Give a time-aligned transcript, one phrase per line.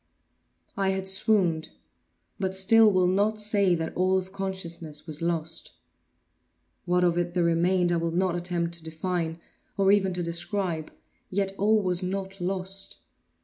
[0.75, 1.69] I had swooned;
[2.39, 5.73] but still will not say that all of consciousness was lost.
[6.85, 9.39] What of it there remained I will not attempt to define,
[9.77, 10.91] or even to describe;
[11.29, 12.97] yet all was not lost.